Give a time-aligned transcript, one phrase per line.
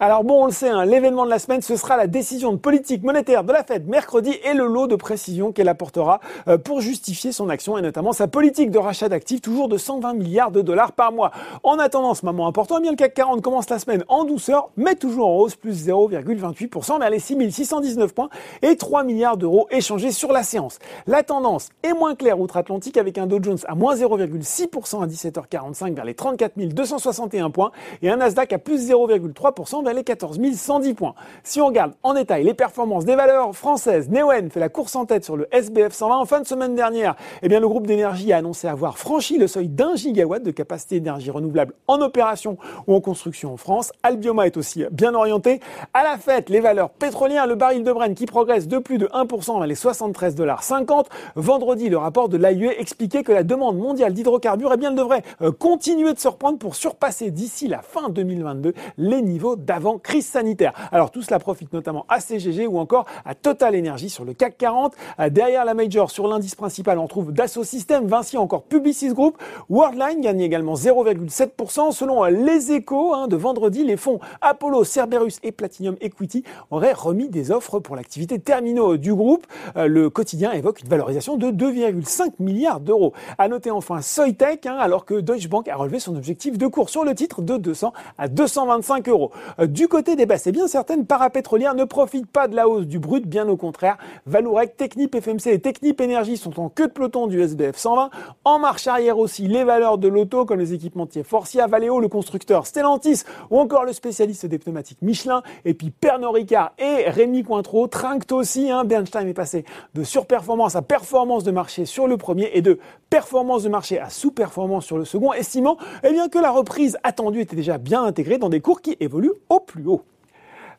[0.00, 2.56] Alors bon, on le sait, hein, l'événement de la semaine, ce sera la décision de
[2.56, 6.80] politique monétaire de la Fed mercredi et le lot de précision qu'elle apportera euh, pour
[6.80, 10.62] justifier son action et notamment sa politique de rachat d'actifs toujours de 120 milliards de
[10.62, 11.30] dollars par mois.
[11.62, 14.70] En attendant ce moment important, eh bien le CAC 40 commence la semaine en douceur,
[14.76, 18.30] mais toujours en hausse, plus 0,28% vers les 6619 points
[18.62, 20.80] et 3 milliards d'euros échangés sur la séance.
[21.06, 25.94] La tendance est moins claire outre-Atlantique avec un Dow Jones à moins 0,6% à 17h45
[25.94, 27.70] vers les 34 261 points
[28.02, 31.14] et un Nasdaq à plus 0,3% vers les 14 110 points.
[31.42, 35.04] Si on regarde en détail les performances des valeurs françaises, Neoen fait la course en
[35.04, 37.14] tête sur le SBF 120 en fin de semaine dernière.
[37.42, 41.00] Eh bien, le groupe d'énergie a annoncé avoir franchi le seuil d'un gigawatt de capacité
[41.00, 43.92] d'énergie renouvelable en opération ou en construction en France.
[44.02, 45.60] Albioma est aussi bien orienté.
[45.92, 49.06] À la fête, les valeurs pétrolières, le baril de Brent qui progresse de plus de
[49.06, 51.08] 1% vers les 73 dollars 50.
[51.36, 55.22] Vendredi, le rapport de l'AIE expliquait que la demande mondiale d'hydrocarbures, eh bien, elle devrait
[55.42, 59.98] euh, continuer de se reprendre pour surpasser d'ici la fin 2022 les niveaux d'avant avant
[59.98, 60.72] crise sanitaire.
[60.92, 64.56] Alors tout cela profite notamment à CGG ou encore à Total Energy sur le CAC
[64.56, 64.94] 40.
[65.18, 69.36] Euh, derrière la major, sur l'indice principal, on trouve Dassault Systèmes, Vinci, encore Publicis Group.
[69.68, 71.90] Worldline gagne également 0,7%.
[71.92, 76.92] Selon euh, les échos hein, de vendredi, les fonds Apollo, Cerberus et Platinum Equity auraient
[76.92, 79.46] remis des offres pour l'activité terminaux du groupe.
[79.76, 83.12] Euh, le quotidien évoque une valorisation de 2,5 milliards d'euros.
[83.38, 86.90] À noter enfin Soitec, hein, alors que Deutsche Bank a relevé son objectif de cours
[86.90, 89.32] sur le titre de 200 à 225 euros.
[89.66, 92.98] Du côté des baisses, eh bien certaines parapétrolières ne profitent pas de la hausse du
[92.98, 93.96] brut, bien au contraire.
[94.26, 98.10] Valourec, Technip FMC et Technip Énergie sont en queue de peloton du SBF 120.
[98.44, 102.66] En marche arrière aussi, les valeurs de l'auto comme les équipementiers Forcia, Valeo, le constructeur
[102.66, 105.42] Stellantis ou encore le spécialiste des pneumatiques Michelin.
[105.64, 108.70] Et puis Pernod Ricard et Rémi Cointreau trinquent aussi.
[108.70, 108.84] Hein.
[108.84, 113.62] Bernstein est passé de surperformance à performance de marché sur le premier et de performance
[113.62, 117.56] de marché à sous-performance sur le second, estimant eh bien, que la reprise attendue était
[117.56, 120.04] déjà bien intégrée dans des cours qui évoluent plus haut.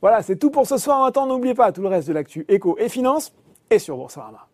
[0.00, 1.00] Voilà, c'est tout pour ce soir.
[1.00, 3.32] Maintenant, n'oubliez pas tout le reste de l'actu éco et finance
[3.70, 4.48] et sur Boursorama.